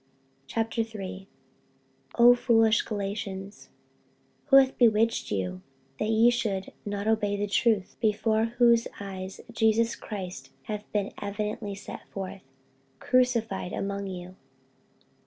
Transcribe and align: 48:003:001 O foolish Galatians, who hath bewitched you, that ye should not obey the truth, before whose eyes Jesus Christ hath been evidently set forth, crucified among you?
48:003:001 0.49 1.27
O 2.15 2.33
foolish 2.33 2.81
Galatians, 2.81 3.69
who 4.47 4.55
hath 4.55 4.75
bewitched 4.79 5.29
you, 5.29 5.61
that 5.99 6.09
ye 6.09 6.31
should 6.31 6.71
not 6.87 7.05
obey 7.07 7.35
the 7.37 7.45
truth, 7.45 7.95
before 8.01 8.45
whose 8.45 8.87
eyes 8.99 9.41
Jesus 9.51 9.95
Christ 9.95 10.49
hath 10.63 10.91
been 10.91 11.11
evidently 11.21 11.75
set 11.75 12.09
forth, 12.09 12.41
crucified 12.99 13.73
among 13.73 14.07
you? 14.07 14.35